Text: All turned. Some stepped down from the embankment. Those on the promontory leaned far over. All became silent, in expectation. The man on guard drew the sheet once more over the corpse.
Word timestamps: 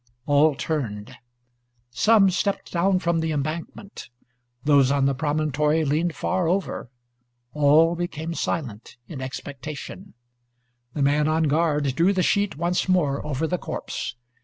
All 0.25 0.55
turned. 0.55 1.15
Some 1.91 2.31
stepped 2.31 2.71
down 2.71 2.97
from 2.97 3.19
the 3.19 3.31
embankment. 3.31 4.09
Those 4.63 4.89
on 4.89 5.05
the 5.05 5.13
promontory 5.13 5.85
leaned 5.85 6.15
far 6.15 6.47
over. 6.47 6.89
All 7.53 7.93
became 7.95 8.33
silent, 8.33 8.97
in 9.05 9.21
expectation. 9.21 10.15
The 10.95 11.03
man 11.03 11.27
on 11.27 11.43
guard 11.43 11.95
drew 11.95 12.13
the 12.13 12.23
sheet 12.23 12.57
once 12.57 12.89
more 12.89 13.23
over 13.23 13.45
the 13.45 13.59
corpse. 13.59 14.15